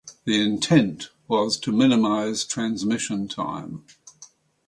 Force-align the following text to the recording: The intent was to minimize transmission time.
The 0.23 0.41
intent 0.41 1.11
was 1.27 1.59
to 1.59 1.71
minimize 1.71 2.43
transmission 2.43 3.27
time. 3.27 3.85